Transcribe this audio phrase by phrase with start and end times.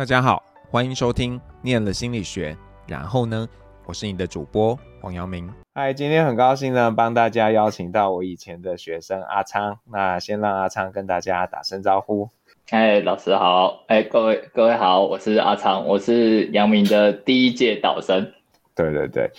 [0.00, 2.54] 大家好，欢迎收听《念了心理学》，
[2.88, 3.46] 然后呢，
[3.84, 5.52] 我是你的主播黄阳明。
[5.74, 9.78] 嗨，今天很高兴呢，帮大家邀请到我以前的学生阿昌。
[9.92, 12.30] 那先让阿昌跟大家打声招呼。
[12.70, 13.84] 嗨，老师好。
[13.88, 18.32] 哎，各位各位好，我是阿昌，我是阳明的第一届导生。
[18.74, 19.30] 对对对。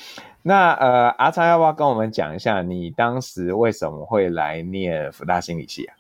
[0.43, 5.98] 那呃，阿昌要不要跟我们讲一下，你当时为什么会来念福大心理系啊？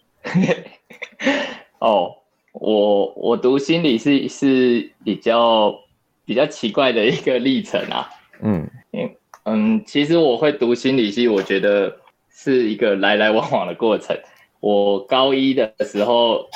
[1.81, 2.17] 哦。
[2.53, 5.73] 我我读心理是是比较
[6.25, 8.09] 比较奇怪的一个历程啊，
[8.41, 8.69] 嗯
[9.45, 11.97] 嗯，其实我会读心理系，我觉得
[12.29, 14.15] 是一个来来往往的过程。
[14.59, 16.47] 我高一的时候，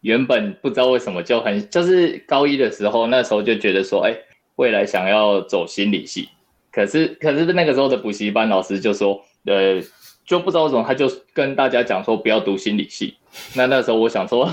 [0.00, 4.14] 原本不知道为什么就很就是高一的时候，那时候就觉得说，哎，
[4.56, 6.28] 未来想要走心理系，
[6.70, 9.80] 可是可是那个时候的补习班老师就说，呃，
[10.26, 13.14] 就不知道为什么他就跟大家讲说不要读心理系。
[13.54, 14.50] 那那时候我想说。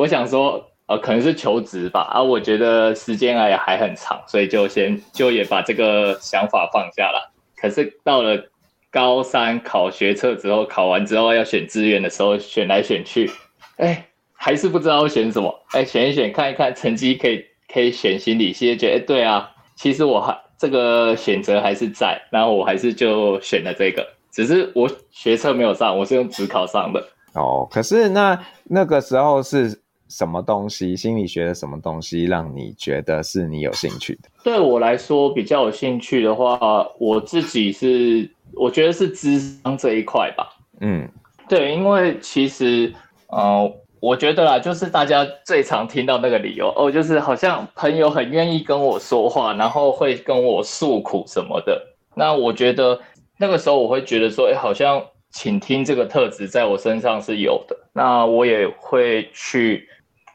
[0.00, 7.30] 我想说，呃，可能是求职吧，啊，我觉得时间还还很长，所以就先就也把这个想法放下了。
[7.54, 8.42] 可是到了
[8.90, 13.30] 高三考学测之后，考完之后要选志愿的时候，选来选去，
[13.76, 27.06] 哎，还是不知道选什么，哎，选一选看一看成绩可以可以选心理系，觉得哎，对啊，其实我还这个选择还是在，然后我还是就选了这个，只是我学测没有上，我是用指考上的。
[27.34, 29.79] 哦，可是那那个时候是
[30.10, 30.94] 什么东西？
[30.94, 34.28] 心理学的什么东西让你觉得是你有兴趣的？
[34.44, 40.48] 对我来说比较有兴趣的话，我自己是我觉得是智商这一块吧。
[40.80, 41.08] 嗯，
[41.48, 42.92] 对，因为其实，
[43.28, 51.80] 呃，我觉得啦，就是大家最常听到那个理由哦，就是好像朋友很愿意跟我说话，然后会跟我诉苦什么的。
[52.14, 53.00] 那我觉得
[53.38, 55.02] 那个时候我会觉得说，哎，好像。
[55.32, 59.88] 倾听这个特质在我身上是有的，那我也会去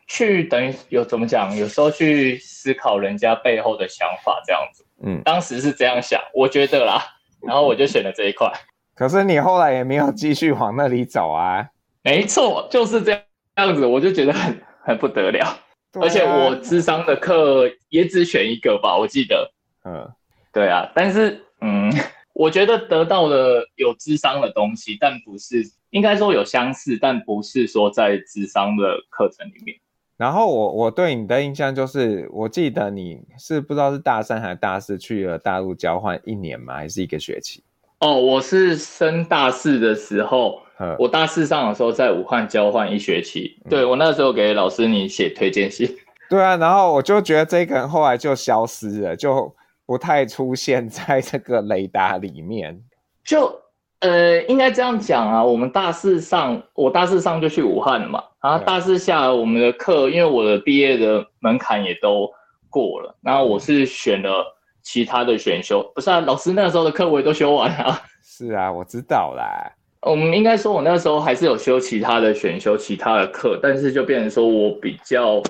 [0.08, 4.85] 去等于有怎么讲，有时候去思考人家背后的想法这样子。
[5.03, 7.02] 嗯，当时是这样想，我觉得啦，
[7.41, 8.52] 然后我就选了这一块。
[8.96, 11.68] 可是你后来也没有继续往那里走啊？
[12.03, 13.12] 没错，就是这
[13.56, 15.46] 样子，我就觉得很很不得了。
[15.46, 15.59] 啊。
[16.02, 19.51] 而且我智商的课也只选一个吧，我记得。
[19.84, 20.09] 嗯，
[20.51, 21.91] 对啊，但是嗯。
[22.38, 29.78] 我觉得得到了有智商的东西，但不是应该说有相似，但不是说在智商的课程里面。
[30.18, 36.76] 然后我我对你的印象就是，我记得你是不知道是大三还是大四去了大陆交换一年吗？
[36.76, 37.64] 还是一个学期？
[38.00, 40.62] 哦，我是升大四的时候，
[41.00, 43.59] 我大四上的时候在武汉交换一学期。
[43.66, 45.90] 嗯、对，我那时候给老师你写推荐信。
[46.30, 49.54] 对啊，然后我就觉得这个人后来就消失了，就。
[49.88, 52.75] 不太出现在这个雷达里面，
[53.24, 53.56] 就
[54.00, 55.44] 呃，应该这样讲啊。
[55.44, 58.24] 我们大四上，我大四上就去武汉了嘛。
[58.45, 62.29] 然后大四下我们的课，因为我的毕业的门槛也都
[62.69, 64.45] 过了，然后我是选了
[64.83, 65.81] 其他的选修。
[65.95, 68.00] 不是啊，老师那时候的课我也都修完了。
[68.23, 69.73] 是啊，我知道啦。
[70.01, 75.41] 我们应该说，我那时候还是有修其他的选修，其他的课，但是就变成说我比较，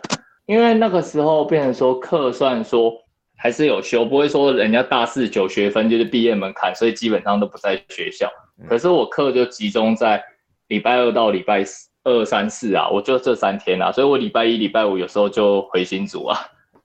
[0.46, 2.94] 因为那个时候变成说课算说。
[3.38, 8.32] 还是有修，不会说人家大四九学分就是毕业门槛，所以基本上都不在学校。
[8.66, 10.24] 可是我课就集中在
[10.70, 11.62] 礼拜二到礼拜
[12.06, 16.40] 二、三、四啊，我就这三天啊，所以我礼拜一、礼拜五有时候就回新竹啊。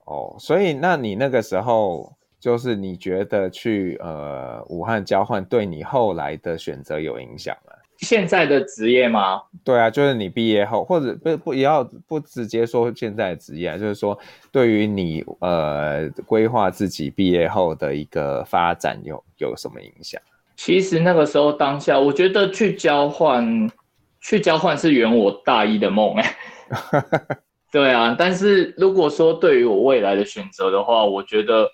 [0.05, 7.71] 哦，所以那你那个时候就是你觉得去呃武汉交换对你后来的选择有影响吗？
[7.99, 9.39] 现在的职业吗？
[9.63, 14.17] 对啊，就是你毕业后，或者不不也要不直接说现在的职业啊，就是说
[14.51, 20.19] 对于你呃规划自己毕业后的一个发展有有什么影响？
[20.55, 23.69] 其实那个时候当下，我觉得去交换
[24.21, 26.37] 去交换是圆我大一的梦哎。
[27.71, 31.69] 对啊，但是如果说对于我未来的选择的话，我觉得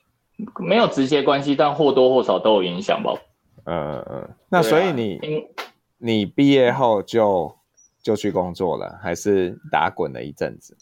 [0.59, 3.13] 没有直接关系，但或多或少都有影响吧。
[3.65, 5.19] 嗯嗯，那所以你。
[5.99, 7.51] 你毕业后就
[8.03, 10.77] 就去工作了，还是打滚了一阵子？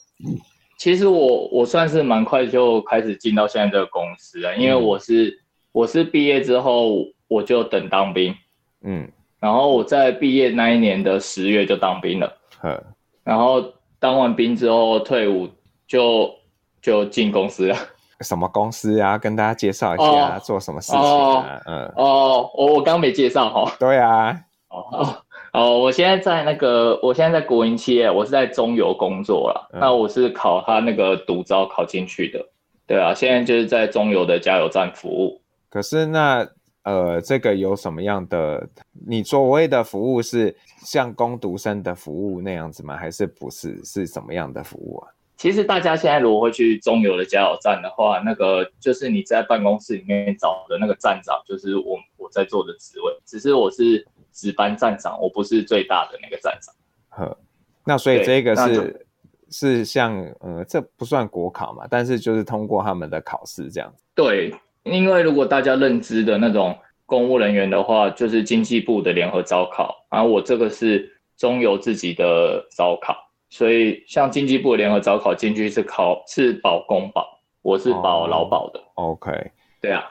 [0.78, 5.38] 其实我我算是蛮快就开始进到现在这个公司了，因为我是、嗯、
[5.72, 8.36] 我是毕业之后我就等当兵，
[8.82, 9.10] 嗯，
[9.46, 12.84] 然后我在毕业那一年的十月就当兵了， 嗯，
[13.24, 13.64] 然后
[14.00, 15.48] 当完兵之后退伍
[15.88, 16.34] 就
[16.82, 17.78] 就进公司了。
[18.22, 19.20] 什么公司啊？
[19.20, 20.04] 跟大家介绍一下，
[20.36, 21.06] 哦、做什么事情啊？
[21.06, 23.72] 哦、嗯，哦，我我刚没介绍哈。
[23.80, 24.36] 对啊。
[24.70, 25.16] 哦
[25.54, 29.70] 哦，我现在在那个，我现在在国营企业，我是在中油工作了。
[29.74, 32.44] 嗯、那我是考他那个独招考进去的，
[32.88, 35.40] 对啊，现在就是在中油的加油站服务。
[35.70, 36.44] 可是那
[36.86, 38.68] 呃，这个有什么样的？
[39.08, 42.96] 你所谓的服务是像攻读生的服务那样子吗？
[42.96, 43.84] 还是不是？
[43.84, 45.10] 是什么样的服务啊？
[45.36, 56.74] 其实大家现在如果会去中油的加油站的话，那个就是你在办公室里面找的那个站长，就是我我在做的职位，只是我是值班站长，我不是最大的那个站长。
[57.10, 57.38] 呵，
[57.84, 59.06] 那所以这个是
[59.50, 63.94] 是像呃，这不算国考嘛，但是就是通过他们的考试这样。
[64.14, 64.54] 对，
[64.86, 73.16] 因为如果大家认知的那种公务人员的话，就是经济部的联合招考，然后我这个是中油自己的招考。
[73.50, 78.80] 所以，像经济部的联合招考进去是考是保公保，我是保劳保的。
[78.96, 79.52] Oh, OK，
[79.82, 80.04] 对啊。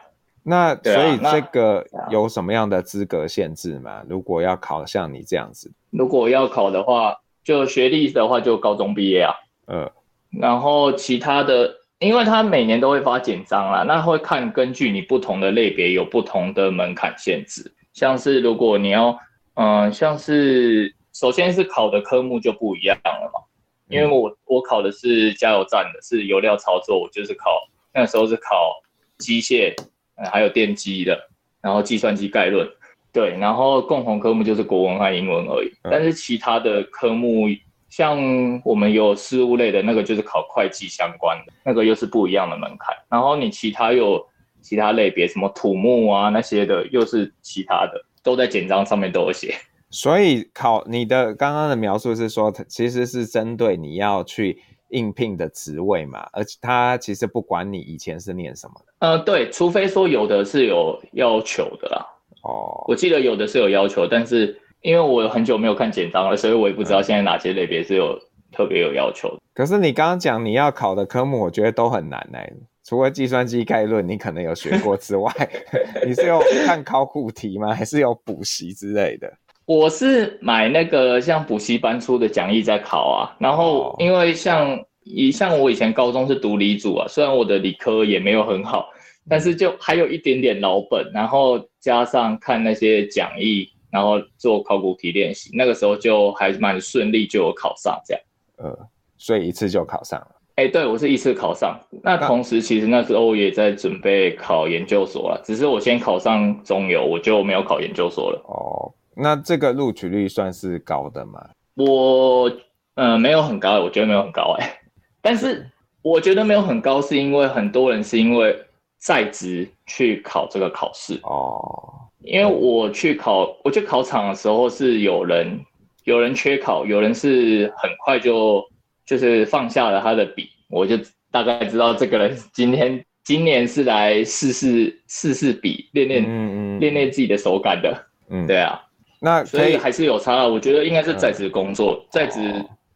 [0.42, 4.02] 那所以这个有什么样的资格限制吗？
[4.08, 9.34] 如果要考像你这样子，如果要考的话，就学历的话就高中毕业啊。
[9.66, 9.90] 嗯。
[10.30, 17.72] 然后其他的，因为他每年都会发简章啦，那会看根据你不同的类别有不同的门槛限制。
[17.92, 19.18] 像是如果你要，
[19.54, 20.94] 嗯、呃，像是。
[21.16, 23.38] 首先是考的科目就不一样了嘛，
[23.86, 27.62] 因为我我考的是加油站的，是油料操作，我就是考
[27.92, 28.72] 那时候是考
[29.18, 29.72] 机械，
[30.16, 31.16] 嗯，还有电机的，
[31.62, 32.68] 然后计算机概论，
[33.12, 35.72] 对，然后共同科目就是国文和英文而已。
[35.84, 37.46] 但是其他的科目，
[37.96, 38.18] 像
[38.64, 42.92] 我们有事务类的那个就是考会计相关的，那个又是不一样的门槛。
[43.08, 44.20] 然后你其他有
[44.60, 49.54] 其他类别，什么土木啊那些的，又是其他的，都在简章上面都有写。
[49.90, 59.06] 所以考你的刚刚的描述是说，其实是针对你要去应聘的职位嘛，而且他其实不管你以前是念什么的。
[59.06, 62.04] 呃，对，除非说有的是有要求的啦。
[62.42, 68.18] 哦，我记得有的是有要求，但是因为我很久没有看简章了，所以我也不知道现在哪些类别是有
[68.52, 69.38] 特别有要求的。
[69.54, 72.52] 可是你刚刚讲你要考的科目，我觉得都很难哎，
[72.84, 75.32] 除了计算机概论你可能有学过之外，
[76.06, 77.72] 你是有看考古题吗？
[77.72, 79.32] 还是有补习之类的？
[79.64, 88.90] 我是买那个像补习班出的讲义在考啊，然后因为像以像我以前高中是读理组啊，虽然我的理科也没有很好，
[89.30, 98.22] 但是就还有一点点老本，然后加上看那些讲义，然后做考古题练习，那个时候就还蛮顺利，就有考上这样。
[98.56, 98.76] 呃，
[99.16, 100.26] 所以一次就考上了。
[100.56, 101.78] 哎，对，我是一次考上。
[102.02, 108.42] 那同时其实那时候我也在准备考研究所了，只是我先考上中油，我就没有考研究所了。
[108.48, 108.92] 哦。
[109.16, 111.50] 那这个录取率算是高的吗？
[111.76, 112.50] 我
[112.96, 114.76] 呃没有很高，我觉得没有很高哎。
[115.22, 115.64] 但是
[116.02, 118.60] 我觉得没有很高，是因为很多人是因为
[118.98, 122.03] 在职去考这个考试哦。
[122.24, 125.60] 因为我去考，我去考场的时候是有人
[126.04, 128.64] 有人缺考，有人是很快就
[129.06, 130.96] 就是放下了他的笔，我就
[131.30, 138.06] 大概知道这个人今天今年是来试试试试笔，练练嗯嗯练练自己的手感的。
[138.30, 138.80] 嗯，对啊。
[139.20, 142.40] 那所以还是有差，我觉得应该是在职工作，嗯、在职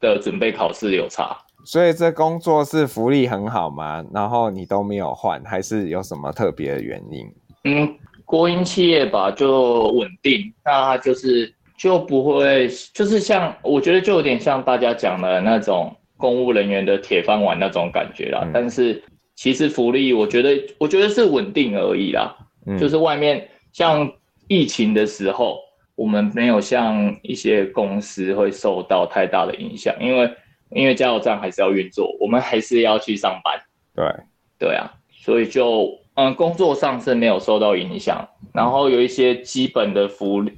[0.00, 1.36] 的准备考试有差。
[1.64, 4.04] 所以这工作是福利很好吗？
[4.12, 7.26] 然后你都没有换，还是有什么特别的原因？
[7.64, 7.98] 嗯，
[8.28, 18.42] 国营企业吧，就稳定，那它就是就不会，就是像我觉得就有点像大家讲的那种公务人员的铁饭碗那种感觉啦。
[18.44, 19.02] 嗯、但是
[19.34, 22.36] 其实福利，我觉得我觉得是稳定而已啦。
[22.66, 24.12] 嗯，就是外面像
[24.46, 25.66] 疫情的时候。
[25.98, 30.32] 我们没有像一些公司会受到太大的影响，因为
[30.70, 33.60] 因为加油站还是要运作，我们还是要去上班。
[33.96, 34.06] 对，
[34.60, 40.52] 对啊，所以就嗯，工作上是没有受到影响，然后有一些基本的福利，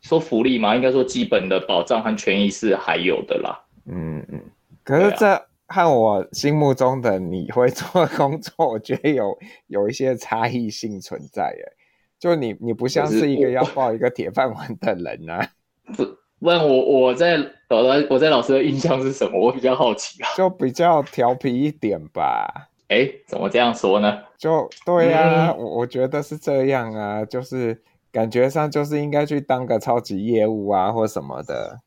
[0.00, 3.60] 说福利嘛，应该说基本的保障和权益是还有的啦。
[3.86, 4.40] 嗯嗯，
[4.84, 9.36] 可是这和我心目中的你会做的工作，我觉得有
[9.66, 11.72] 有一些差异性存在耶。
[12.20, 15.44] 就你，你不像是一个要抱一个铁饭碗的人啊！
[15.96, 16.06] 不
[16.38, 17.36] 问我，我在
[17.68, 19.40] 老我在老师的印象是什么？
[19.40, 20.28] 我比较好奇啊。
[20.36, 22.70] 就比较调皮一点吧。
[22.94, 24.18] 哎、欸，怎么这样说呢？
[24.38, 27.82] 就对呀、啊，我、嗯、我觉得是这样啊，就是
[28.12, 31.80] 感觉上就是应该去当个超级业务啊，或什么的。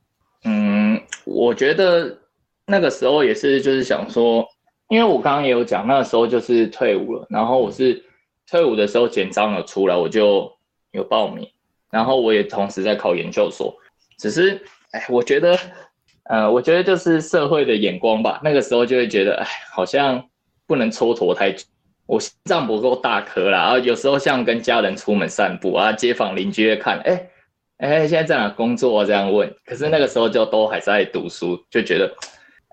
[0.43, 2.17] 嗯，我觉得
[2.65, 4.45] 那个时候也是，就是想说，
[4.89, 8.03] 因为我刚刚也有讲，那个时候就是退伍了，然后我是。
[8.49, 10.49] 退伍的时候简章有出来，我就
[10.91, 11.45] 有报名，
[11.91, 13.75] 然后我也同时在考研究所。
[14.17, 15.59] 只是，哎，我觉得，
[16.29, 18.39] 呃，我觉得就是社会的眼光吧。
[18.41, 20.23] 那个时候就会觉得，哎，好像
[20.67, 21.65] 不能蹉跎太久。
[22.05, 27.29] 我心脏不够大颗啦，然后有时候像跟家人出门散步啊，街坊邻居会看，哎，
[27.77, 29.05] 哎，现在在哪工作啊？
[29.05, 29.51] 这样问。
[29.65, 32.13] 可是那个时候就都还在读书，就觉得，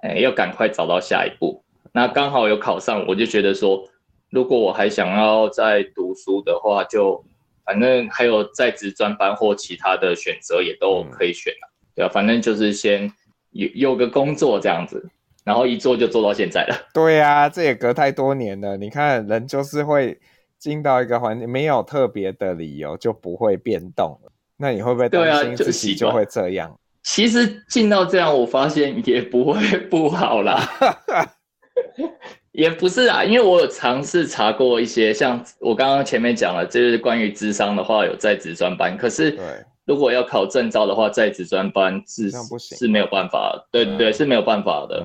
[0.03, 1.65] 哎，要赶快找到下一步。
[1.93, 3.89] 那刚好有考上，我就觉得说。
[4.31, 7.25] 如果我还想要再读书的话，就
[7.65, 13.09] 反正还有在职专班或其他的选择也都可以选了，对啊，反正就是先
[13.51, 15.09] 有有个工作这样子。
[15.45, 16.77] 然后一做就做到现在了。
[16.93, 18.77] 对呀、啊，这也隔太多年了。
[18.77, 20.19] 你看，人就是会
[20.59, 24.19] 进到一个环境，没有特别的理由就不会变动。
[24.57, 26.75] 那你会不会担心自己就会这样？
[27.03, 30.67] 其实进到这样，我发现也不会不好啦。
[32.53, 38.97] 也不是啊，因为我有尝试查过一些，像我刚刚前面讲了，就是关于智商的话，有在职专班。
[38.97, 39.37] 可是，
[39.85, 45.05] 如果要考证照的话，在职专班是是没有办法，对对对，是没有办法的。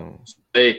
[0.53, 0.75] 所以，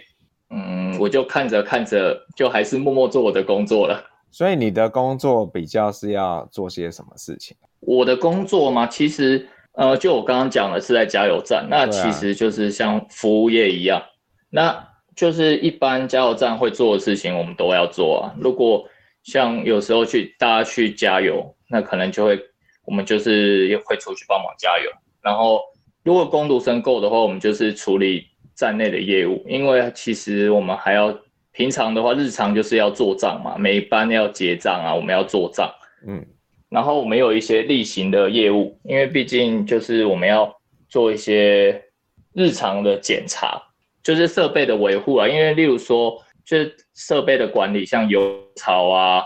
[0.50, 4.02] 嗯，我就看着看着，就还是默默做我的工作了。
[4.30, 7.56] 所以你的工作比较是要做些什么事情？
[7.80, 14.02] 我的工作嘛，其实呃，就我刚刚讲的是在加油站，那其实就是像服务业一样，
[14.50, 14.88] 那。
[15.16, 18.32] 就是一般加油站会做的事情，我们都要做啊。
[18.40, 18.82] 如果
[19.22, 22.40] 像有时候去大家去加油，那可能就会
[22.84, 24.90] 我们就是也会出去帮忙加油。
[25.22, 25.60] 然后
[26.02, 31.16] 如果工读生够的话，我们就是处理站内的业务，因为其实我们还要
[31.52, 35.70] 平常的话，日常就是要做账嘛，每一班要结账啊，我们要做账。
[36.06, 36.24] 嗯，
[36.68, 40.54] 然后我们有一些例行的业务，因为毕竟就是我们要
[40.88, 41.84] 做一些
[42.32, 43.60] 日常的检查。
[44.02, 49.22] 就是设备的维护啊，因为例如说，就是设备的管理，像油槽啊，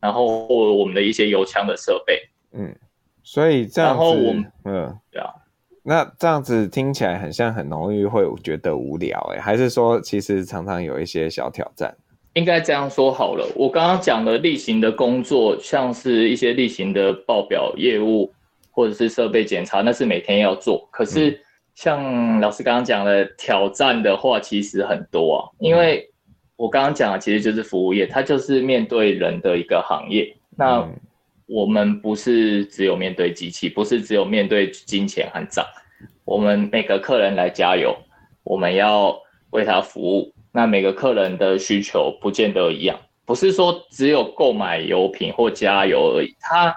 [0.00, 2.74] 然后或我们的一些油枪的设备，嗯，
[3.24, 5.34] 所以这样子，嗯，对啊，
[5.82, 11.92] 那这样子听起来很像很容易会觉得无聊哎、欸，还是说其实常常有一些小挑战？
[12.34, 18.32] 应该这样说好了，我刚刚讲的例行的工作，像是一些例行的报表业务
[18.70, 21.30] 或者是设备检查，那是每天要做，可是。
[21.30, 21.38] 嗯
[21.74, 26.08] 像老师刚刚讲的挑战的话，其实很多啊，因为
[26.54, 30.36] 我刚刚讲的其实就是服务业，它就是面对人的一个行业。
[30.56, 30.88] 那
[31.46, 35.64] 我们不是只有面对机器，不是只有面对金钱和账，
[36.24, 37.96] 我们每个客人来加油，
[38.42, 39.16] 我们要
[39.50, 40.32] 为他服务。
[40.52, 46.74] 那每个客人的需求不见得一样，不是说只有购买油品或加油而已，他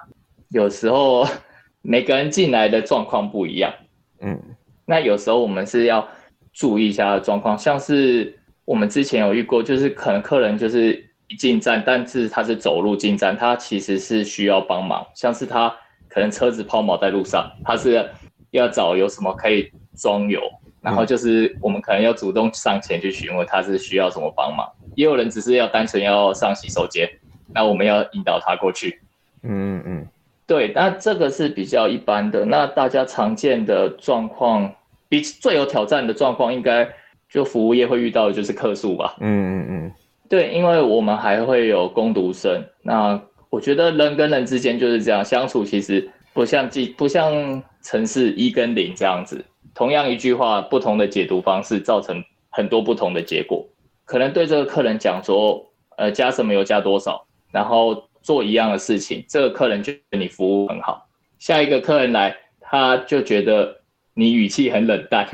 [0.50, 1.26] 有时候
[1.84, 3.74] 每个人进来的状况不一样，
[4.22, 4.42] 嗯。
[4.90, 6.08] 那有时候我们是要
[6.54, 11.07] 注意一下状况，像是我们之前有遇过，就是可能客人就是一
[11.38, 15.74] 进站，但是他是走路进站，他其实是需要帮忙，像是他
[16.08, 18.10] 可能车子抛锚在路上，他是
[18.52, 20.42] 要找有什么可以装油，
[20.82, 27.10] 然后就是我们可能要主动上前去询问他是需要什么帮忙，也有人只是要单纯要上洗手间，
[27.54, 29.02] 那我们要引导他过去。
[29.44, 30.08] 嗯嗯。
[30.46, 32.46] 对，那这个是比较一般的。
[32.46, 34.74] 那大家常见的状况，
[35.10, 36.88] 比最有挑战的状况，应该
[37.30, 39.14] 就服务业会遇到的就是客诉吧。
[39.20, 39.92] 嗯嗯嗯。
[40.30, 42.64] 对，因为我们还会有攻读生。
[42.82, 49.44] 那我觉得人跟人之间就是这样相处，其实不像记不像城市一跟零这样子。
[49.74, 53.66] 同样一句话，不同的解读方式，造成很多不同的结果。
[54.06, 55.66] 可能对这个客人讲说，
[55.98, 58.04] 呃，加什么油加多少，然后。
[58.24, 61.08] 做一样的事情，这个客人觉得你服务很好，
[61.40, 63.74] 下一个客人来，他就觉得
[64.14, 65.26] 你语气很冷淡。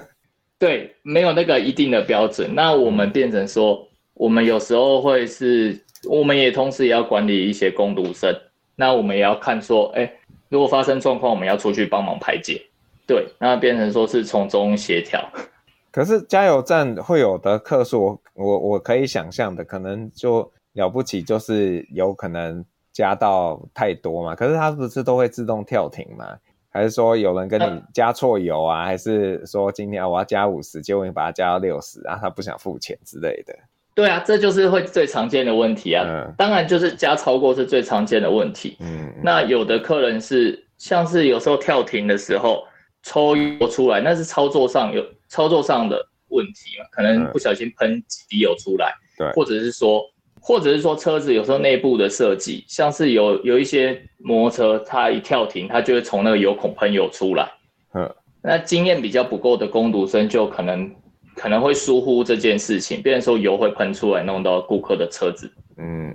[0.58, 2.54] 对，没有那个一定的标准。
[2.54, 3.86] 那我们变成说，
[4.20, 8.30] 我们有时候会是，我们也同时也要管理一些工读生。
[8.76, 10.12] 那我们也要看说，哎，
[10.50, 12.60] 如果发生状况，我们要出去帮忙排解。
[13.06, 15.26] 对，那变成说是从中协调。
[15.90, 20.52] 可是加油站会有的客数，我我可以想象的，可能就。
[20.74, 26.38] 了不起就是有可能加到太多嘛，可是它不是都会自动跳停吗？
[26.70, 28.84] 还是说有人跟你加错油啊？
[28.84, 33.52] 还是说今天我要加五十，结果你把它加到六十，然后他不想付钱之类的？
[34.00, 36.04] 对啊，这就是会最常见的问题啊。
[36.06, 38.76] 嗯，当然就是加超过是最常见的问题。
[38.80, 42.64] 嗯，那有的客人是像是有时候跳停的时候
[43.02, 46.86] 抽油出来，那是操作上有操作上的问题嘛？
[46.90, 50.02] 可能不小心喷几滴油出来，对，或者是说。
[50.42, 57.46] 或者是说车子有时候内部的设计，像是有有一些摩托车，它一跳停，它就会从那个油孔喷油出来。
[57.92, 58.10] 嗯，
[58.42, 60.90] 那经验比较不够的工读生就可能
[61.36, 65.50] 可能会疏忽这件事情，变成说油会喷出来弄到顾客的车子。
[65.78, 66.14] 嗯，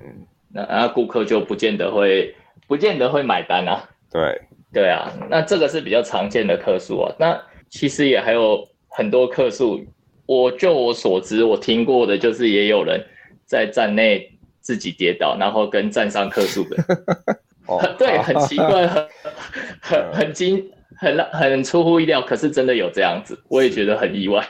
[0.53, 2.35] 那那顾客就不见得会
[2.67, 3.83] 不见得会买单啊。
[4.11, 4.41] 对
[4.73, 7.13] 对啊，那这个是比较常见的客诉啊。
[7.19, 9.83] 那其实也还有很多客诉，
[10.25, 13.03] 我就我所知，我听过的就是也有人。
[13.47, 14.27] 在站内
[14.59, 16.83] 自己跌倒，然后跟站上客诉的，
[17.69, 19.07] 哦、 对，很奇怪，很
[19.79, 20.67] 很很惊，
[20.97, 24.43] 很很出乎意料，可是真的有这样子，我也觉得很意外，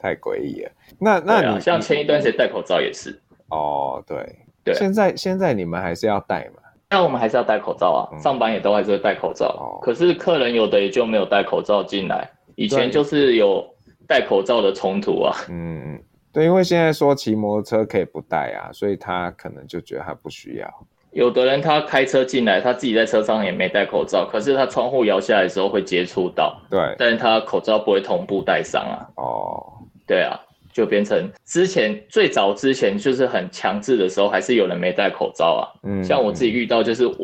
[0.00, 0.70] 太诡异了。
[0.98, 4.16] 那那你、啊、像前一段时间戴口罩也是，哦，对
[4.64, 6.62] 对，现在现在你们还是要戴嘛？
[6.90, 9.46] 那我们还是要戴口罩啊，嗯、上班也都还是会戴口罩。
[9.46, 13.64] 哦、可是客人有的也就没有戴口罩进来，以前就是有。
[14.10, 15.32] 戴口罩的冲突啊。
[15.48, 15.96] 嗯，
[16.32, 20.68] 对，因为现在说骑摩托车可以不戴啊，所以他可能就觉得他不需要。
[21.12, 26.60] 有的人他开车进来，他自己在车上也没戴口罩，可是他窗户摇下来的时候会接触到。
[26.68, 29.06] 对，但是他口罩不会同步戴上啊。
[29.14, 29.72] 哦，
[30.10, 30.38] 对啊。
[30.72, 35.62] 就变成之前最早之前就是很强制的时候，还是有人没戴口罩啊。
[35.82, 37.16] 嗯，像我自己遇到就是我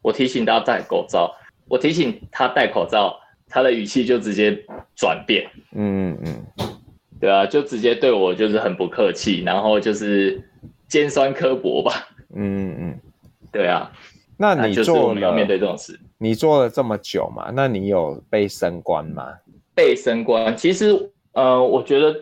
[0.00, 1.30] 我提醒他戴口罩，
[1.68, 3.14] 我提醒他戴口罩，
[3.46, 4.58] 他的语气就直接
[4.96, 5.46] 转变。
[5.76, 6.46] 嗯嗯，
[7.20, 10.42] 对啊，就直接对我就是很不客气，然后就是
[10.88, 11.92] 尖酸刻薄吧。
[12.34, 13.00] 嗯嗯，
[13.52, 13.92] 对啊。
[14.38, 17.52] 那你做了要面对这种事，你做了这么久嘛？
[17.54, 19.26] 那你有被升官吗？
[19.74, 20.90] 被升官，其实
[21.34, 22.18] 呃，我觉得。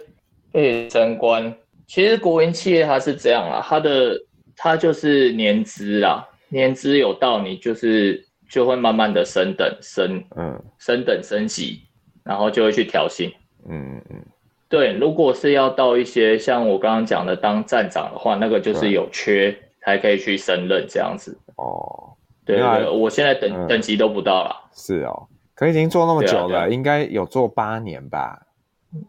[0.52, 1.52] 被升官，
[1.86, 4.16] 其实国营企业它是这样啊，它的
[4.56, 11.80] 它就是年资啦，年资有到你就是就会慢慢的升等升，嗯，升等升级，
[12.22, 13.32] 然后就会去调薪，
[13.66, 14.22] 嗯嗯，
[14.68, 21.36] 对，如果是要到一些像我刚刚讲的当站长的话，那个就是有缺才可以去升任这样子。
[21.56, 22.12] 哦，
[22.44, 24.70] 对对，对，我现在等、嗯、等级都不到了。
[24.74, 28.38] 是哦，可已经做那么久了，应该有做八年吧。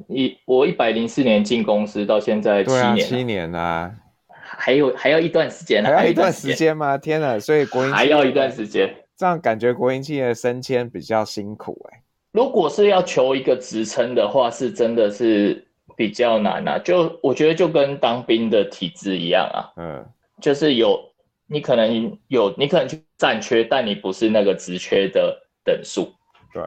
[0.08, 3.96] 一我一百零四年进公司到现在七年，啊，七年啊，
[4.40, 6.98] 还有还要一段时间，还要一段时间吗？
[6.98, 7.38] 天哪！
[7.40, 12.04] 所以国营还要一段时间，这样感觉国营企业的升迁比较辛苦哎，欸。
[12.32, 16.80] 如果是要求一个职称的话，是真的是比较难啊。
[16.80, 20.06] 就我觉得就跟当兵的体制一样啊，嗯，
[20.42, 21.00] 就是有
[21.48, 26.14] 你可能有你可能去占缺，但你不是那个职缺的等数，
[26.54, 26.64] 对，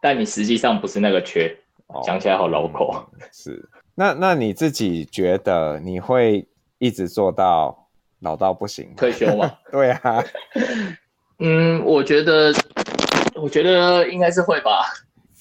[0.00, 1.54] 但你实际上不是那个缺。
[2.02, 2.94] 讲起来好老口。
[3.32, 6.46] 是，那那你自己觉得你会
[6.78, 7.88] 一直做到
[8.20, 9.52] 老到不行退休吗？
[9.70, 10.24] 对啊。
[11.38, 12.52] 嗯，我觉得，
[13.34, 14.86] 我觉得应该是会吧。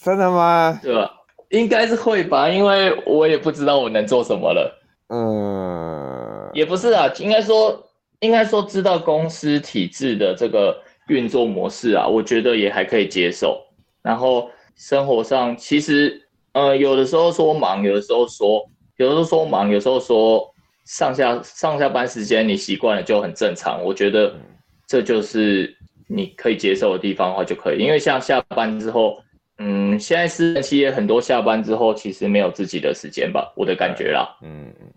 [0.01, 0.79] 真的吗？
[0.81, 1.11] 对吧？
[1.49, 4.81] 应该是会吧，因为我也不知道我能做什么了。
[5.09, 7.81] 嗯，也不是啊，应该说，
[8.19, 10.75] 应该说知道公司体制的这个
[11.07, 13.61] 运作模式啊，我觉得也还可以接受。
[14.01, 16.19] 然后生活上其实。
[16.53, 18.63] 呃，有的时候说忙，有的时候说，
[18.97, 20.47] 有的时候说忙，有时候说
[20.85, 23.83] 上下上下班时间你习惯了就很正常。
[23.83, 24.33] 我觉得
[24.87, 25.75] 这就是
[26.07, 29.17] 你可以接受的地方的话就可以，因为像下班之后，
[29.57, 34.37] 嗯，现在私人企业很多下班之后其实没有自己的时间吧，我的感觉啦。
[34.43, 34.87] 嗯嗯，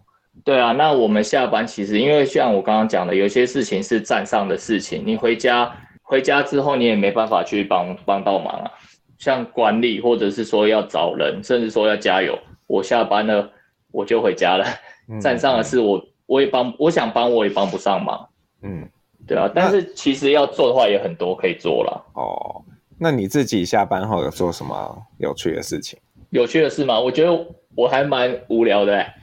[0.44, 8.70] 对啊，那我们下班其实因为像我刚刚讲的，有些事情是站上的事情，你回家回家之后你也没办法去帮帮到忙啊。
[9.18, 13.50] 像管理，或者是说要找人，甚至说要加油，我下班了
[13.90, 14.64] 我就回家了。
[15.08, 18.28] 嗯、 站上的事我我也帮，我想帮我也帮不上忙。
[18.62, 18.88] 嗯，
[19.26, 19.50] 对啊。
[19.54, 22.04] 但是其实要做的话也很多可以做了。
[22.14, 22.62] 哦，
[22.98, 25.98] 那你自己下班后有做什么有趣的事情？
[26.30, 27.00] 有趣的事吗？
[27.00, 29.14] 我觉得我还蛮无聊的、欸。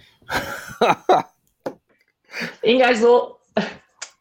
[2.63, 3.39] 应该说，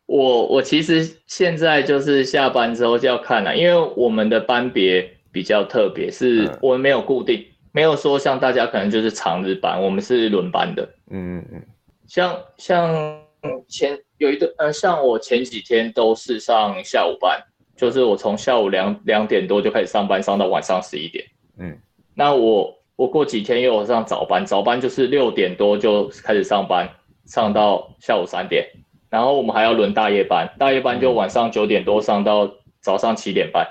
[0.07, 5.19] 我我其实现在就是下班之后就要看了，因为我们的班别。
[5.33, 10.83] 比较特别，是我们没有固定，嗯、没有说像大家可能就是长日班，我们是轮班的。
[11.11, 11.63] 嗯嗯嗯，
[12.07, 13.21] 像像
[13.67, 17.43] 前有一段，呃，像我前几天都是上下午班，
[17.77, 21.25] 就是我从下午两两点多就开始上班，上到晚上十一点。
[21.59, 21.77] 嗯，
[22.15, 26.89] 那我我过几天又上早班，早班就是六点多就开始上班，
[27.25, 28.67] 上到下午三点，
[29.09, 32.49] 然后我们还要轮大夜班，大夜班就晚上九点多上到
[32.81, 33.67] 早上七点半。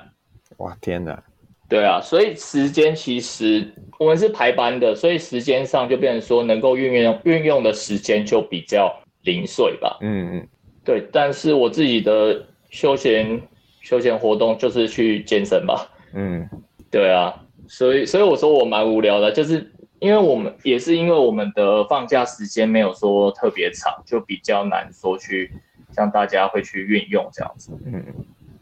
[0.58, 1.24] 哇，天哪！
[1.72, 3.66] 对啊，所以时间其实
[3.98, 9.98] 我们是排班的，所以时间上就变成说能够运用运用的时间就比较零碎吧。
[10.02, 10.48] 嗯嗯，
[10.84, 11.08] 对。
[11.14, 13.42] 但是我自己的休闲
[13.80, 15.90] 休闲活动就是去健身吧。
[16.14, 16.46] 嗯，
[16.92, 17.34] 对啊，
[17.70, 25.50] 所以所以我说我蛮无聊的，就是因为我们也是因为我们的放假时间没有说特别长，就比较难说去
[25.96, 27.72] 像大家会去运用这样子。
[27.86, 28.04] 嗯，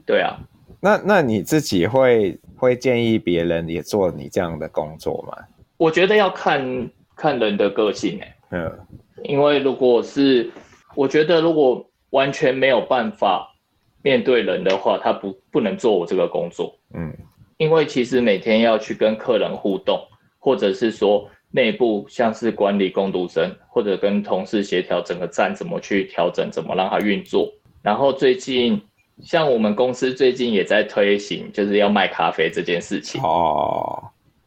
[0.05, 0.37] 对啊。
[0.81, 5.37] 那那你自己会会建议别人也做你这样的工作吗？
[5.77, 8.33] 我觉得要看看人的个性诶。
[8.51, 8.79] 嗯，
[9.23, 10.49] 因为如果是
[10.95, 13.53] 我觉得如果完全没有办法
[14.01, 16.73] 面对人的话，他不不能做我这个工作。
[16.93, 17.13] 嗯，
[17.57, 19.99] 因为其实每天要去跟客人互动，
[20.39, 27.51] 或者是说内部像是管理工读生，或者跟同事协调整个站怎么去调整，怎么让它运作。
[27.81, 28.81] 然后最近。
[29.23, 33.21] 像我们公司最近也在推行，就是要卖咖啡这件事情。
[33.21, 34.01] 哦，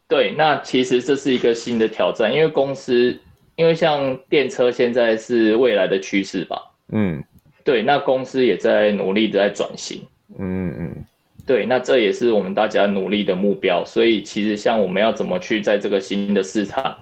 [0.08, 3.16] 对，那其实这是一个新的挑战，因为公司，
[3.56, 6.56] 因为像电车现在是未来的趋势吧。
[6.92, 7.22] 嗯，
[7.64, 10.02] 对，那公司也在努力的在转型。
[10.38, 11.04] 嗯嗯，
[11.46, 13.84] 对，那这也是我们大家努力的目标。
[13.84, 16.96] 所以其实像我们要怎么去在这个新的市场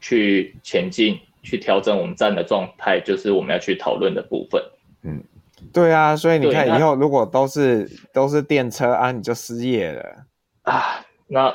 [0.00, 4.62] 去前进，去调整我们站的状态，就是我们要去讨论的部分。
[5.02, 5.22] 嗯，
[5.72, 10.02] 对啊，所以你看以后如果都是都是电车啊，你就失业了
[10.62, 11.04] 啊。
[11.28, 11.54] 那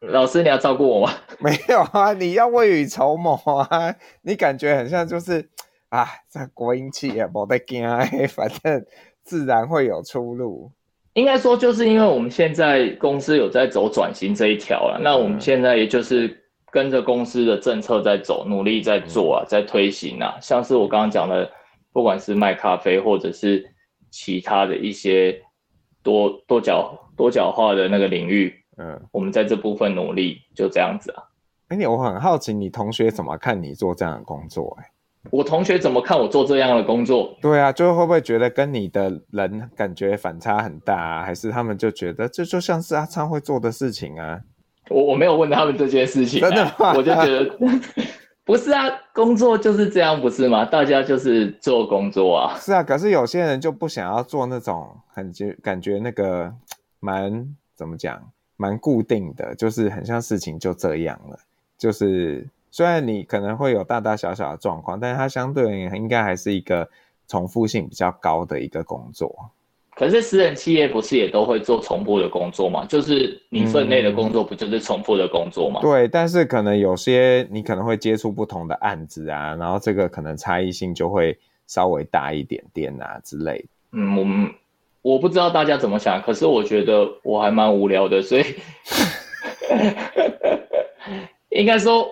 [0.00, 1.12] 老师你要照顾我吗？
[1.38, 3.34] 没有啊，你要未雨绸缪
[3.68, 3.94] 啊。
[4.22, 5.48] 你感觉很像就是
[5.90, 7.86] 啊，这国营企业没得惊，
[8.34, 8.84] 反正
[9.22, 10.72] 自然会有出路。
[11.14, 16.34] 应该说，就是因为我们现在公司有在走转型这一条了，那我们现在也就是
[16.70, 20.38] 跟着公司的政策在走，努力在做啊，在推行啊。
[20.40, 21.48] 像是我刚刚讲的，
[21.92, 23.64] 不管是卖咖啡，或者是
[24.10, 25.40] 其他的一些
[26.02, 31.22] 多多角多角化的那个领域，嗯，我们在这部分努力，就这样子啊。
[31.68, 34.76] 哎，你我很好奇，你同学怎么看你做这样的工作？
[34.80, 34.88] 哎。
[35.30, 37.32] 我同学怎么看我做这样的工作？
[37.40, 41.22] 对啊，就会不会觉得跟你的人感觉反差很大啊？
[41.22, 44.40] 还是他们就觉得这就像是阿昌会做的事情啊？
[44.90, 46.92] 我我没有问他们这件事情啊，真的吗？
[46.96, 47.56] 我就觉得
[48.44, 50.64] 不是啊，工作就是这样，不是吗？
[50.64, 52.58] 大家就是做工作啊。
[52.58, 56.52] 是啊，可是有些人就不想要做那种很觉感觉那个
[57.00, 58.22] 蛮怎么讲，
[58.56, 61.38] 蛮固定的，就是很像事情就这样了，
[61.76, 62.48] 就是。
[62.74, 66.88] 虽然你可能会有大大小小的状况，但是它相对应该还是一个
[67.28, 69.50] 重复性比较高的一个工作。
[69.94, 72.84] 可是私人企业不是也都会做重复的工作吗？
[72.88, 75.80] 就是你分内的工作不就是重复的工作吗？
[75.82, 83.68] 嗯，对，但是可能有些你可能会接触不同的案子啊，然后这个可能差异性就会稍微大一点点啊之类的。
[83.92, 84.50] 嗯，我们
[85.02, 88.44] 我不知道大家怎么想，可是我觉得我还蛮无聊的，所以
[91.50, 92.08] 应该说。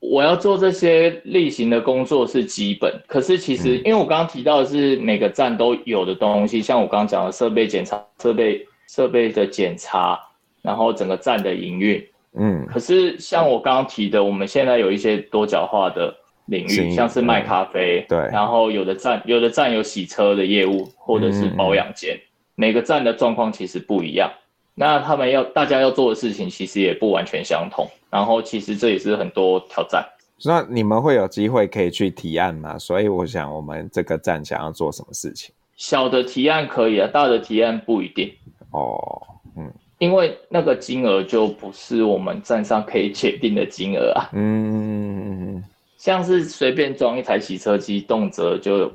[0.00, 10.18] 我要做这些例行的工作是基本，可是其实因为我刚刚提到的是每个站都有的东西，像我刚刚讲的设备检查、设备设备的检查，
[10.62, 12.04] 然后整个站的营运，
[12.38, 16.14] 嗯，可是像我刚刚提的，我们现在有一些多角化的
[16.46, 22.18] 领域，像是卖咖啡，对，然后有的站有的站有洗车的业务，或者是保养间，
[22.54, 24.30] 每个站的状况其实不一样。
[24.74, 30.04] 那他们要大家要做的事情其实也不完全相同，然后其实这也是很多挑战。
[30.44, 32.78] 那你们会有机会可以去提案吗？
[32.78, 35.54] 所以我想我们这个站想要做什么事情？
[35.76, 38.32] 小的提案可以啊，大的提案不一定。
[38.70, 39.22] 哦，
[39.56, 44.28] 嗯，因为那个金额就不是我们站上可以确定的金额啊。
[44.32, 45.62] 嗯，
[45.96, 48.92] 像是随便装一台洗车机，动辄就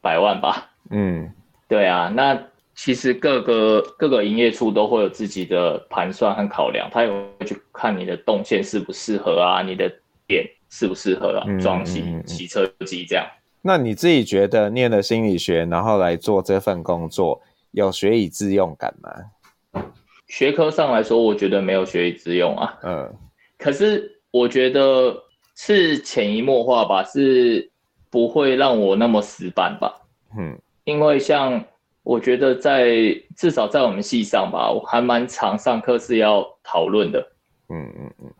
[0.00, 0.70] 百万吧。
[0.90, 1.30] 嗯，
[1.68, 2.40] 对啊，那。
[2.76, 9.88] 其实各个各个营业处都会有自己的盘算和考量，他也会去看你的动线适不适合啊，你的
[10.26, 13.24] 点适不适合啊，装洗洗车机这样。
[13.62, 19.82] 那你自己觉得念了心理学，然后来做这份工作，有学以致用感吗？
[20.26, 22.78] 学科上来说，我觉得没有学以致用啊。
[22.82, 23.14] 嗯。
[23.56, 25.16] 可是我觉得
[25.54, 27.70] 是潜移默化吧，是
[28.10, 29.94] 不会让我那么死板吧。
[30.36, 30.58] 嗯。
[30.82, 31.64] 因为像。
[32.04, 32.86] 我觉得在
[33.34, 37.18] 至少在我们系上吧，我还蛮常上课是要讨论的，
[37.70, 38.30] 嗯嗯嗯，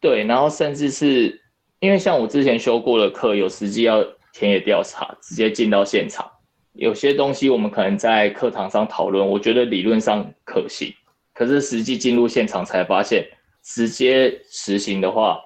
[0.00, 1.40] 对，然后甚至是
[1.80, 6.30] 因为像我之前修过的课，有实际要田野调查，直接进到现场，
[6.74, 10.94] 有些东西我们可能在课堂上讨论，我觉得理论上可行，
[11.34, 13.26] 可是实际进入现场才发现，
[13.64, 15.40] 直接实行的话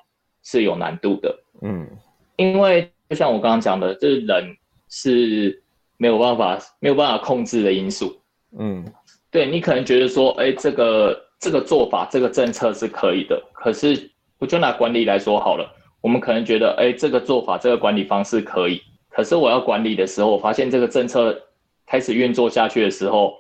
[0.45, 1.89] 是有难度的，嗯，
[2.37, 4.55] 因为就像我刚刚讲的，这人
[4.91, 5.62] 是。
[6.03, 8.13] 没有办法，没有办法控制的因素。
[8.59, 8.85] 嗯，
[9.31, 13.41] 对，你可能觉得说，哎，这个这个做法，这个政策是可以的。
[13.53, 14.11] 可是，
[14.41, 15.65] 我就拿管理来说好了，
[16.01, 18.83] 我们可能觉得，哎，这个做法，这个管理方式可以。
[19.11, 21.41] 可是我要管理的时候，我发现这个政策
[21.87, 23.35] 开始运作下去的时候，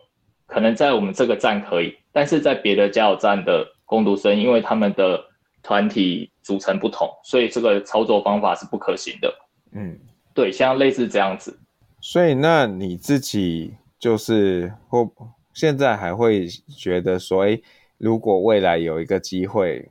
[0.47, 5.21] 可能在我们这个站可以，但是在别的加油站的工读生，因为他们的
[5.65, 9.35] 团体组成不同，所以这个操作方法是不可行的。
[9.73, 9.99] 嗯，
[10.33, 11.59] 对，像类似这样子。
[12.05, 15.09] 所以，那你自己就是或
[15.55, 17.63] 现在还会觉得说，诶，
[17.97, 19.89] 如果未来有一个机会，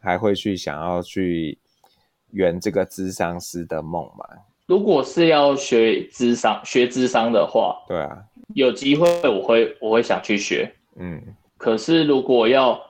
[0.00, 1.58] 还会去想要去
[2.30, 4.24] 圆这个智商师的梦吗？
[4.64, 11.22] 如果是要学智商、学智商的话，对啊，有机会我会我会想去学，嗯。
[11.58, 12.80] 可是如果要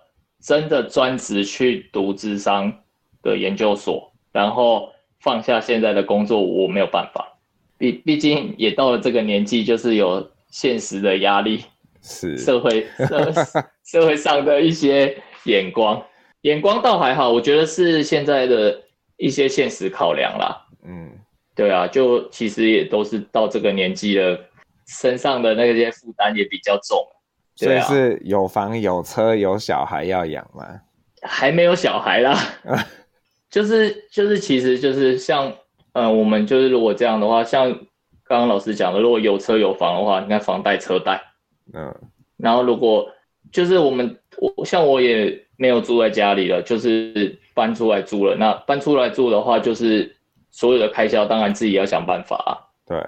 [0.40, 2.72] 真的专职去读智商
[3.20, 7.29] 的研究所，然后放下现在的工作，我没有办法。
[7.80, 11.64] 毕毕竟也到了这个年纪，就是有现实的压力，
[12.02, 13.32] 是社会社
[13.82, 16.04] 社会上的一些眼光，
[16.42, 18.78] 眼光倒还好，我觉得是现在的
[19.16, 20.66] 一些现实考量啦。
[20.84, 21.10] 嗯，
[21.56, 24.38] 对啊，就其实也都是到这个年纪了，
[24.86, 26.98] 身上的那些负担也比较重，
[27.56, 30.66] 所以是有房有车有小孩要养吗？
[31.22, 32.38] 还没有小孩啦。
[33.50, 35.52] 就是就是其实就是像
[35.92, 37.70] 呃我们就是如果这样的话，像
[38.24, 41.20] 刚刚老师讲的，如果有车有房的话，应该房贷车贷，
[41.72, 41.94] 嗯，
[42.36, 43.08] 然后如果
[43.50, 48.36] 就是我们我像我也没有住在家里了，就是搬出来住了。
[48.36, 50.16] 那搬出来住的话，就是
[50.50, 52.50] 所有的开销当然自己要想办法啊。
[52.86, 52.98] 对，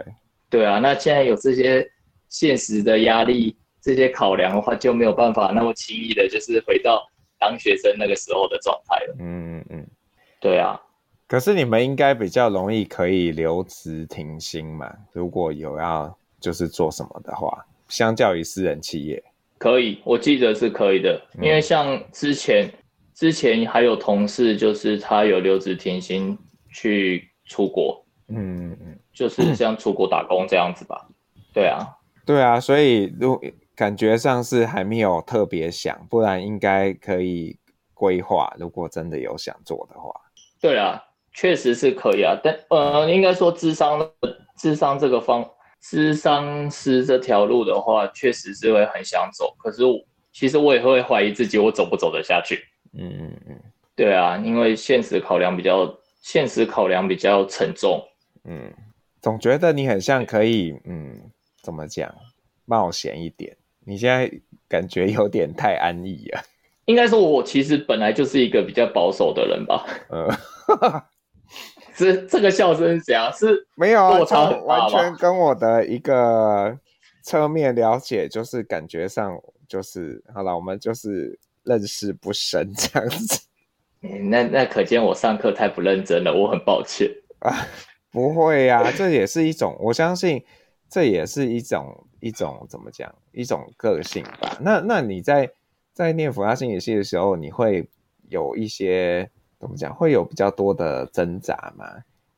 [0.50, 0.78] 对啊。
[0.80, 1.88] 那现在有这些
[2.28, 7.02] 现实的压力，这些考量的话，就没有办法那么轻易的，就是回到
[7.38, 9.14] 当学生那个时候的状态了。
[9.20, 9.86] 嗯嗯嗯，
[10.40, 10.80] 对啊。
[11.32, 14.94] 可是你们应该比较容易可以留职停薪嘛？
[15.12, 19.24] 如果有要就是做什么的话，相较于私人企业。
[19.56, 22.72] 可以，我记得是可以的，因为像之前，嗯、
[23.14, 26.36] 之前还有同事，就是他有留职停薪
[26.70, 31.08] 去出国，嗯嗯，就是像出国打工这样子吧。
[31.54, 33.40] 对啊，对啊，所以如
[33.74, 37.56] 感觉上是还没有特别想，不然应该可以
[37.94, 38.54] 规划。
[38.58, 40.12] 如果真的有想做的话，
[40.60, 42.38] 对啊，确实是可以啊。
[42.42, 44.10] 但呃，应该说智商，
[44.56, 45.48] 智商这个方。
[45.84, 49.98] 智商师这条路的话，确实是会很想走，可是我
[50.32, 52.64] 其实我也会怀疑自己，我走不走得下去。
[52.96, 53.60] 嗯嗯嗯，
[53.96, 55.92] 对啊，因为现实考量比较，
[56.22, 58.00] 现实考量比较沉重。
[58.44, 58.72] 嗯，
[59.20, 61.20] 总觉得你很像可以，嗯，
[61.64, 62.14] 怎么讲，
[62.64, 63.56] 冒险一点。
[63.84, 64.30] 你现在
[64.68, 66.40] 感觉有点太安逸啊。
[66.84, 69.84] 应该说，我其实本来就是一个比较保守的人吧。
[70.10, 71.02] 嗯。
[72.02, 73.32] 这这个笑声是怎样？
[73.32, 74.18] 是没有啊，
[74.64, 76.76] 完全跟我的一个
[77.22, 83.40] 侧面了解，就是感觉上就是好了，我们就是认识不深这样子。
[84.02, 87.66] 嗯、那那可见我上课太不认真了，我很抱歉 啊。
[88.10, 90.44] 不会呀、啊，这也是一种，我相信
[90.90, 94.58] 这也是一种一种怎么讲，一种个性吧。
[94.60, 95.50] 那那你在
[95.92, 97.88] 在念辅大心理系的时候，你会
[98.28, 99.30] 有一些。
[99.62, 99.94] 怎么讲？
[99.94, 101.86] 会有比较多的挣扎嘛？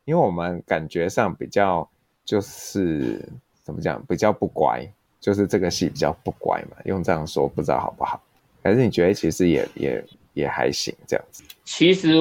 [0.05, 1.89] 因为我们感觉上比较
[2.23, 3.27] 就是
[3.63, 4.87] 怎么讲，比较不乖，
[5.21, 6.77] 就是这个系比较不乖嘛。
[6.85, 8.21] 用这样说不知道好不好？
[8.63, 11.43] 还是你觉得其实也也也还行这样子？
[11.65, 12.13] 其实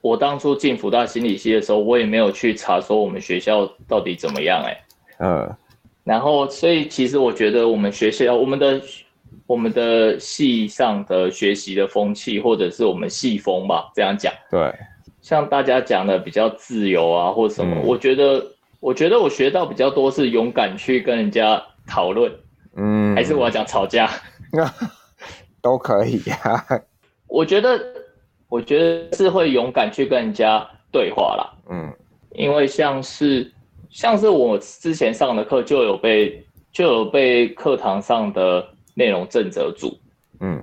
[0.00, 4.84] 我当初进福大心理系的时候，我也没有去查说我们学校到底怎么样哎、欸。
[5.18, 5.56] 嗯。
[6.02, 8.82] 然后，所以其实我觉得我们学校我们的。
[9.46, 14.30] 我们的系上的学习的风气，或者是我们系风吧，这样讲。
[14.50, 14.70] 对，
[15.22, 18.46] 像大家讲的比较自由啊，或什么，嗯、我觉得，
[18.78, 22.30] 我觉得我学到比较多是勇敢去跟人家讨论。
[22.76, 24.10] 嗯，还是我要讲吵架？
[25.62, 26.64] 都可以呀、啊。
[27.26, 27.80] 我觉得，
[28.50, 30.62] 我觉得是会勇敢去跟人家
[30.92, 31.50] 对话啦。
[31.70, 31.90] 嗯，
[32.34, 33.50] 因为像是，
[33.88, 38.62] 像是我之前上的课就有被，就有被课堂上的。
[38.98, 39.96] 内容正则组，
[40.40, 40.60] 嗯，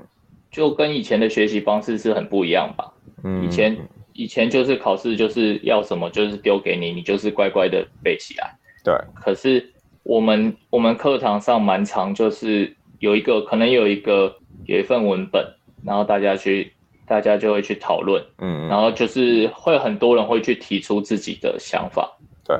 [0.52, 2.92] 就跟以前的学习方式是很不一样吧？
[3.24, 3.78] 嗯，以前
[4.12, 8.54] 以前就是考试就是要什么就是丢给你，你就是乖乖的背起来。
[8.84, 8.94] 对。
[9.14, 9.66] 可是
[10.04, 15.42] 我们我们课堂上蛮常就是有一个可能有一个有一份文本，
[15.86, 16.74] 然后大家去
[17.08, 22.18] 大家就会去讨论，嗯，然后就是会很多人会去提出自己的想法。
[22.44, 22.58] 对。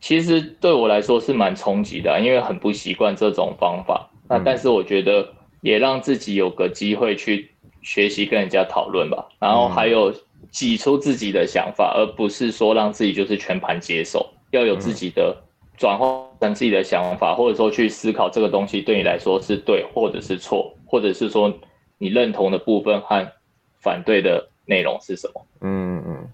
[0.00, 4.08] 其实对我来说是蛮冲击的，因为很不习惯这种方法。
[4.32, 5.28] 那但是我觉得
[5.60, 7.50] 也让自己有个机会去
[7.82, 10.10] 学习跟人家讨论吧，然后还有
[10.50, 15.36] 挤出自己的想法，而不是说让自己就是全盘接受，要有自己的
[15.76, 16.08] 转换
[16.40, 21.52] 成自己的想法，或者说去思考这个东西对你来说是对或者是错，或者是说
[21.98, 23.30] 你认同的部分和
[23.80, 25.46] 反对的内容是什么？
[25.60, 26.28] 嗯嗯，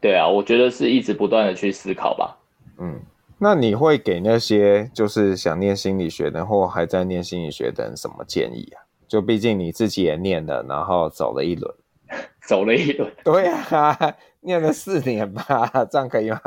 [0.00, 2.36] 对啊，我觉得是一直不断的去思考吧。
[2.78, 3.00] 嗯。
[3.40, 8.82] 那你会给那些就是想念心理学的或还在念心理学的人什么建议啊？
[9.06, 11.72] 就毕竟你自己也念了，然后走了一轮，
[12.48, 13.96] 走了一轮，对啊，
[14.40, 16.40] 念了四年吧，这样可以吗？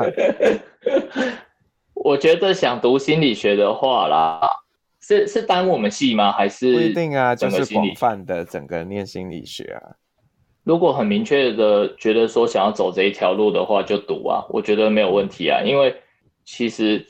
[1.96, 4.42] 我觉得想读心理学的话啦，
[5.00, 6.32] 是是单我们系吗？
[6.34, 9.96] 还是不一定啊，就是广泛的整个念心理学啊。
[10.64, 15.96] 如果很明确的觉得说想要走这一条路的话，就读啊，我觉得没有问题啊，因为。
[16.44, 17.06] 其实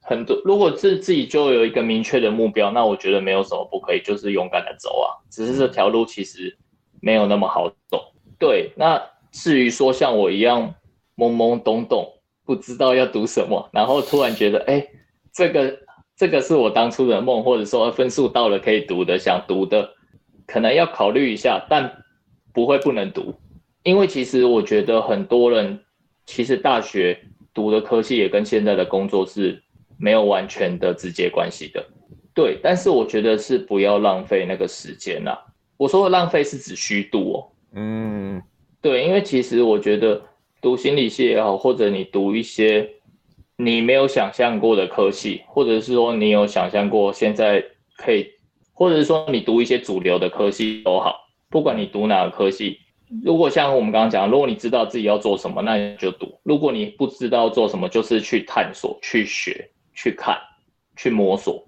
[0.00, 5.14] 很多，如果是自己就有一个明确的目标，那我觉得没有什么不可以，就是勇敢的走啊。
[5.30, 6.56] 只是这条路其实
[7.00, 8.12] 没有那么好走。
[8.38, 10.74] 对，那至于说像我一样
[11.16, 12.06] 懵懵懂懂，
[12.44, 14.84] 不知道要读什么，然后突然觉得，哎，
[15.32, 15.78] 这个
[16.16, 19.88] 这个是我当初的梦，或者说分数到了可以读的，想读的，
[20.46, 22.02] 可能要考虑一下，但
[22.52, 23.34] 不会不能读，
[23.84, 25.84] 因为其实我觉得很多人
[26.26, 27.22] 其实大学。
[27.54, 29.62] 读的科系也跟现在的工作是
[29.98, 31.84] 没有完全的直接关系的，
[32.34, 32.58] 对。
[32.62, 35.38] 但是我觉得是不要浪费那个时间啦。
[35.76, 37.48] 我说的浪费是指虚度哦。
[37.74, 38.42] 嗯，
[38.80, 40.22] 对，因为其实我觉得
[40.60, 42.88] 读心理系也好，或者你读一些
[43.56, 47.64] 你没有想象过的科系，或者是说你有想象过现在
[47.96, 48.26] 可以，
[48.72, 52.78] 或者是说你读一些主流的科系都好，不管你读哪个科系，
[53.22, 60.38] 如果像我们刚刚讲，如果你知道自己要做什么，那你就读；如果你不知道做什么，就是去探索、去学、去看、
[60.96, 61.64] 去摸索，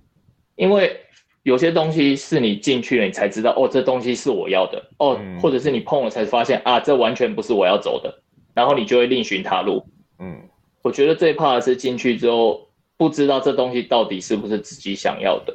[0.57, 1.01] 因为。
[1.45, 4.83] 有些东西是你进去了，你才知道哦，这东西是我要的。
[4.97, 8.23] 哦，嗯、或者是你碰了才发现啊，这完全不是我要走的，
[8.55, 9.85] 然后你就会另寻他路。
[10.19, 10.41] 嗯，
[10.81, 15.55] 我觉得最怕的是进去之后不知道这东西到底是不是自己想要的，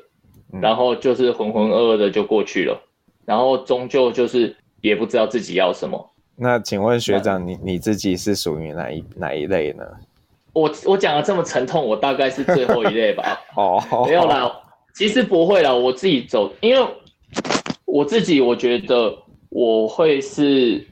[0.54, 2.80] 嗯、然后就是浑浑噩噩的就过去了，
[3.26, 6.10] 然后终究就是也不知道自己要什么。
[6.36, 9.84] 那请问学长，你你自己是属于哪一哪一类呢？
[10.54, 13.40] 我我讲的这么沉痛，我大概是最后一类吧。
[13.56, 14.52] 哦， 没有啦。
[14.96, 16.88] 其实不会啦，我自己走，因为
[17.86, 19.16] 我自己我觉得
[19.50, 20.86] 我会是，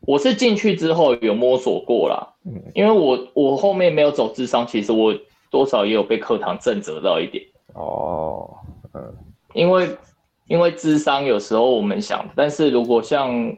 [0.00, 5.14] 我是进去之后有摸索过啦，嗯，因为我我后面没有走智商，其实我
[5.50, 7.42] 多少也有被课堂震折到一点。
[7.74, 8.50] 哦，
[8.92, 9.14] 嗯，
[9.54, 9.88] 因为
[10.46, 13.56] 因为智商有时候我们想，但是如果像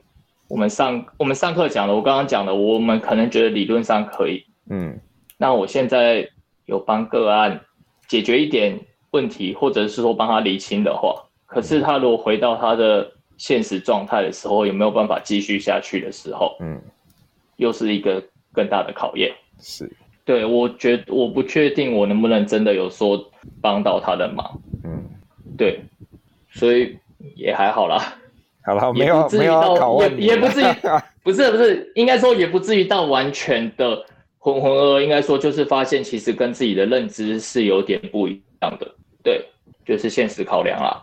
[0.49, 4.99] 我们上我们上课讲的，我刚刚讲的，我们可能觉得理论上可以，嗯，
[5.37, 6.29] 那我现在
[6.64, 7.61] 有帮个案
[8.07, 8.79] 解决一点。
[9.12, 11.14] 问题，或者是说帮他理清的话，
[11.46, 16.79] 可是他如果回到他的现实状态的时候，有没有办法继续下去的时候，嗯，
[17.57, 18.22] 又是一个
[18.53, 19.33] 更大的考验。
[19.59, 19.90] 是，
[20.22, 23.18] 对，我觉得我不确定我能不能真的有说
[23.62, 25.03] 帮到他的忙，嗯，
[25.57, 25.81] 对，
[26.57, 26.99] 所以
[27.37, 28.14] 也还好啦，
[28.64, 30.64] 好了，没有没有考也也不至于，
[31.23, 34.05] 不是不是，应该说也不至于到完全的
[34.38, 38.90] 浑浑噩噩，应该说就是发现其实跟自己的认知是有点不一样的。
[39.23, 39.45] 对，
[39.85, 41.03] 就是现实考量啦，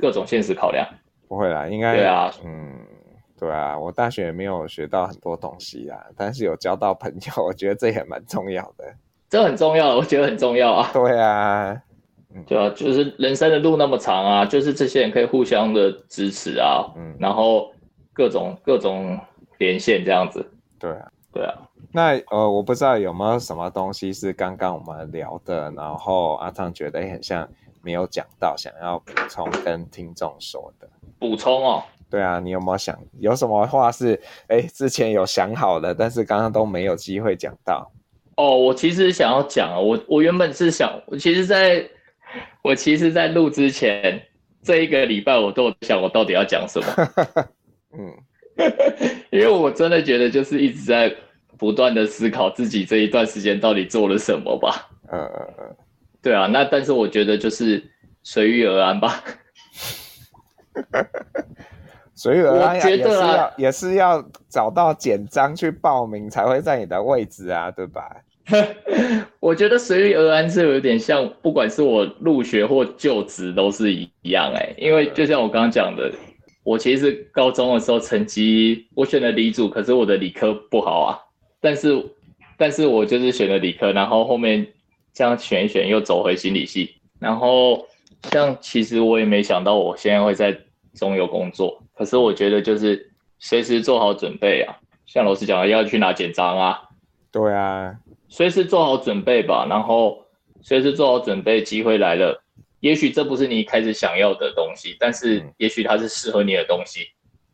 [0.00, 0.86] 各种现实考量。
[1.26, 2.78] 不会啦，应该对啊，嗯，
[3.38, 8.84] 对啊，我大学也没有学到很多东西啊，但是有交到朋友，我觉得这也蛮重要的。
[9.30, 10.90] 这很重要，我觉得很重要啊。
[10.92, 11.74] 对啊，
[12.46, 17.72] 对啊，就是人生的路那么长啊，就是这些人可以互相的支持啊，嗯，然后
[18.12, 19.18] 各种各种
[19.58, 20.44] 连线这样子。
[20.78, 21.54] 对啊，对啊。
[21.92, 27.48] 那呃，我不知道有没有什么东西是刚刚我们聊的，然后阿汤觉得很像
[27.82, 30.88] 没有讲到，想要补充跟听众说的。
[31.20, 37.88] 补充哦，对啊，你有没有想有什么话是哎之前有想好的，但是刚刚都没有机会讲到？
[38.36, 41.88] 哦，我其实想要讲，我我原本是想，我其实在
[42.62, 44.20] 我其实，在录之前
[44.62, 46.86] 这一个礼拜，我都有想我到底要讲什么。
[47.96, 48.12] 嗯，
[49.30, 51.14] 因为我真的觉得就是一直在。
[51.56, 54.88] 不断的思考自己这一段时间到底做了什么吧。
[55.12, 55.76] 嗯嗯嗯，
[56.20, 57.82] 对啊，那但是我觉得就是
[58.24, 59.22] 随遇而安吧。
[62.16, 68.10] 随遇而安，我觉得啊，也是要找到简章去报名才会在你的位置啊，对吧？
[69.40, 76.12] 我觉得随遇而安是有点像，不管是我入学或就职都是一样哎、欸，因为就像我刚刚讲的，
[76.62, 81.18] 我其实高中的时候成绩我选了理组，可是我的理科不好啊。
[81.60, 82.04] 但是，
[82.58, 84.66] 但是我就是选了理科，然后后面
[85.14, 87.86] 这样选一选又走回心理系，然后
[88.30, 90.54] 像其实我也没想到我现在会在
[90.94, 94.76] 中油工作，可是我觉得就是随时做好准备啊，
[95.06, 96.82] 像老师讲的要去拿简章啊，
[97.32, 97.94] 对啊，
[98.34, 100.18] 随时做好准备吧，然后
[100.60, 102.42] 随时做好准备，机会来了，
[102.80, 107.06] 也许这不是你一开始想要的东西，但是也许它是适合你的东西，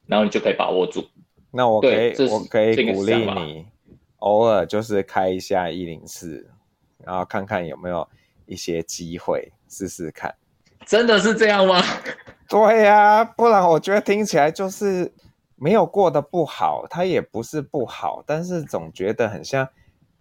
[0.07, 1.05] 然后你就可以把握住。
[1.51, 3.67] 那我可以，我可以鼓励你。
[4.21, 6.49] 偶尔就是开一下一零四，
[7.05, 8.09] 然后看看有没有
[8.47, 10.35] 一些机会试试看。
[10.87, 11.83] 真的是这样吗？
[12.49, 15.13] 对呀、啊，不然我觉得听起来就是
[15.57, 19.69] 没有过得不好，它也不是不好，但是总觉得很像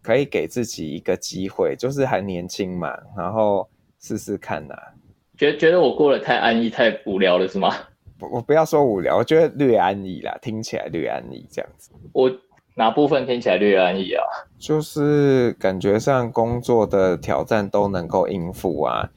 [0.02, 4.94] 可以给自己一个机会，就是还年轻嘛，然后试试看呐、啊。
[5.38, 7.74] 觉觉得我过得太安逸、太无聊了是吗？
[8.20, 11.92] 我不要说无聊，我觉得略安逸啦，听起来略安逸这样子。
[12.14, 12.32] 我。
[12.76, 14.24] 哪部分听起来略安逸啊？
[14.58, 19.10] 就是感觉上工作的挑战都能够应付啊。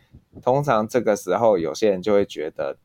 [0.42, 2.76] 通常这个时候，有些人就会觉得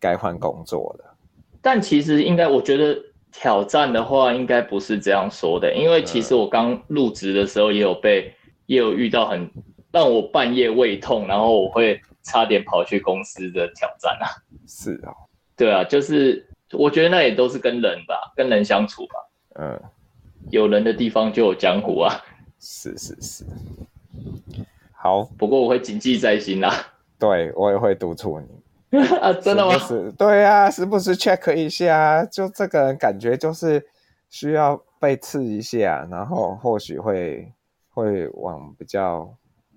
[0.00, 1.16] 该换工作了。
[1.62, 3.00] 但其实应该，我觉得
[3.38, 5.74] 挑战的话，应该不是这样说的。
[5.74, 8.34] 因为其实我刚入职的时候，也有被，
[8.64, 9.50] 也有遇到很
[9.92, 14.26] 让我半夜胃痛，然后我会差点跑去公司的挑战啊。
[14.66, 15.12] 是啊，
[15.54, 19.14] 对啊，就是我觉得那也都是跟人吧，跟人相处吧。
[19.60, 19.80] 嗯。
[20.50, 22.22] 有人的地方就有江湖啊！
[22.60, 23.44] 是是是，
[24.92, 26.72] 好，不过我会谨记在心啦。
[27.18, 28.46] 对，我也会督促你
[29.20, 29.32] 啊！
[29.32, 29.78] 真的吗？
[29.78, 33.84] 是，对啊，时不时 check 一下，就这个人感觉就是
[34.30, 37.52] 需要被刺一下，然后或许会
[37.90, 39.28] 会往比较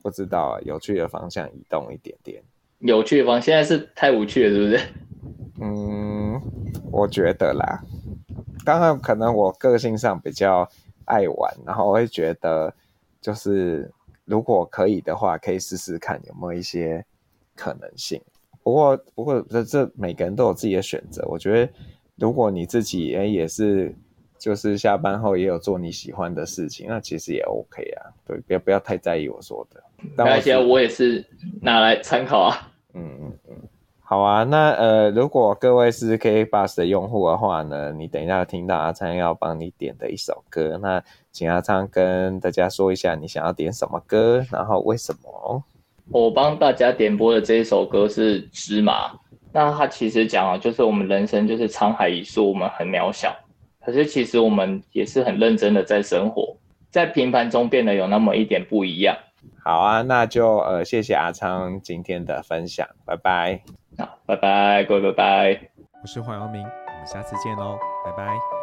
[0.02, 2.42] 不知道有趣的方向移动一点点。
[2.80, 4.80] 有趣的方向现在是太无趣了，是不是？
[5.62, 6.42] 嗯，
[6.92, 7.82] 我觉得啦。
[8.66, 10.70] 刚刚可能我个性上比较
[11.06, 12.74] 爱玩，然后我会觉得
[13.20, 13.92] 就是
[14.26, 17.04] 如果可以的话，可以试试看有没有一些
[17.56, 18.22] 可能性。
[18.70, 21.26] 不过不过这这每个人都有自己的选择。
[21.28, 21.72] 我觉得
[22.18, 23.96] 如果你自己哎也是
[24.38, 28.14] 就是下班后也有做你喜欢的事情，那其实也 OK 啊。
[28.26, 29.84] 对，不要不要太在意我说的。
[30.24, 31.26] 而且我也是
[31.62, 32.72] 拿来参考啊。
[32.94, 33.56] 嗯嗯嗯。
[34.00, 45.64] 好啊，那呃，如果各位是 K Bus 的用户的话呢，你等一下听到阿昌要帮你点的一首歌，那请阿昌跟大家说一下你想要点什么歌，然后为什么？
[46.12, 49.08] 我帮大家点播的这一首歌是《芝麻》，
[49.52, 53.36] 那它其实讲啊，就是我们人生就是沧海一粟，我们很渺小，
[53.86, 56.56] 可是其实我们也是很认真的在生活，
[56.90, 59.16] 在平凡中变得有那么一点不一样。
[59.64, 63.62] 好啊，那就呃，谢谢阿昌今天的分享，拜拜。
[63.98, 65.62] 好，拜拜，各位拜拜。
[66.02, 68.59] 我是黄阳明，我们下次见喽，拜拜。